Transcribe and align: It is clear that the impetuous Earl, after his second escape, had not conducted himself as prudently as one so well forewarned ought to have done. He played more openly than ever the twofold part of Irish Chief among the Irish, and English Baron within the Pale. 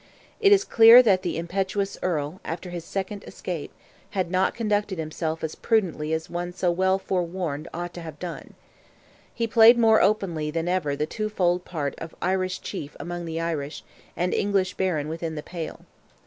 It 0.39 0.51
is 0.51 0.63
clear 0.63 1.03
that 1.03 1.21
the 1.21 1.37
impetuous 1.37 1.95
Earl, 2.01 2.41
after 2.43 2.71
his 2.71 2.83
second 2.83 3.23
escape, 3.27 3.71
had 4.17 4.31
not 4.31 4.55
conducted 4.55 4.97
himself 4.97 5.43
as 5.43 5.53
prudently 5.53 6.11
as 6.11 6.27
one 6.27 6.53
so 6.53 6.71
well 6.71 6.97
forewarned 6.97 7.67
ought 7.71 7.93
to 7.93 8.01
have 8.01 8.17
done. 8.17 8.55
He 9.31 9.45
played 9.45 9.77
more 9.77 10.01
openly 10.01 10.49
than 10.49 10.67
ever 10.67 10.95
the 10.95 11.05
twofold 11.05 11.65
part 11.65 11.93
of 11.99 12.15
Irish 12.19 12.61
Chief 12.61 12.97
among 12.99 13.25
the 13.25 13.39
Irish, 13.39 13.83
and 14.17 14.33
English 14.33 14.73
Baron 14.73 15.07
within 15.07 15.35
the 15.35 15.43
Pale. 15.43 15.85